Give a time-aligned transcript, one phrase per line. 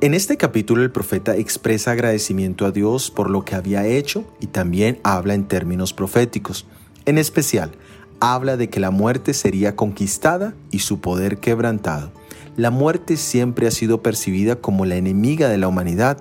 [0.00, 4.46] En este capítulo el profeta expresa agradecimiento a Dios por lo que había hecho y
[4.46, 6.66] también habla en términos proféticos.
[7.04, 7.72] En especial,
[8.20, 12.12] habla de que la muerte sería conquistada y su poder quebrantado.
[12.56, 16.18] La muerte siempre ha sido percibida como la enemiga de la humanidad,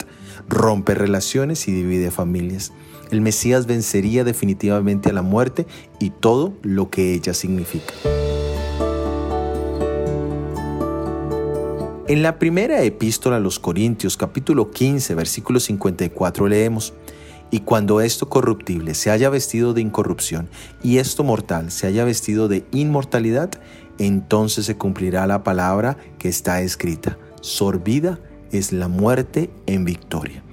[0.48, 2.74] rompe relaciones y divide familias.
[3.10, 5.66] El Mesías vencería definitivamente a la muerte
[6.00, 7.94] y todo lo que ella significa.
[12.08, 16.94] En la primera epístola a los Corintios capítulo 15 versículo 54 leemos,
[17.52, 20.50] y cuando esto corruptible se haya vestido de incorrupción
[20.84, 23.52] y esto mortal se haya vestido de inmortalidad,
[24.00, 28.20] entonces se cumplirá la palabra que está escrita, sorbida
[28.52, 30.44] es la muerte en victoria.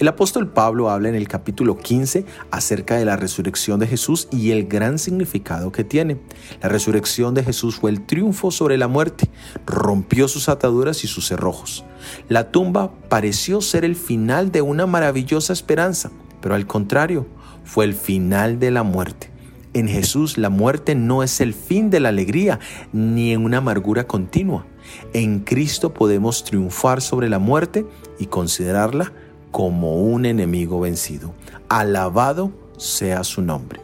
[0.00, 4.50] El apóstol Pablo habla en el capítulo 15 acerca de la resurrección de Jesús y
[4.50, 6.18] el gran significado que tiene.
[6.60, 9.30] La resurrección de Jesús fue el triunfo sobre la muerte,
[9.66, 11.84] rompió sus ataduras y sus cerrojos.
[12.28, 16.10] La tumba pareció ser el final de una maravillosa esperanza,
[16.44, 17.26] pero al contrario,
[17.64, 19.30] fue el final de la muerte.
[19.72, 22.60] En Jesús la muerte no es el fin de la alegría
[22.92, 24.66] ni en una amargura continua.
[25.14, 27.86] En Cristo podemos triunfar sobre la muerte
[28.18, 29.10] y considerarla
[29.52, 31.32] como un enemigo vencido.
[31.70, 33.80] Alabado sea su nombre.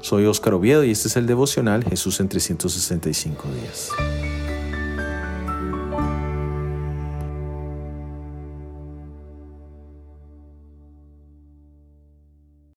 [0.00, 4.31] Soy Óscar Oviedo y este es el devocional Jesús en 365 días.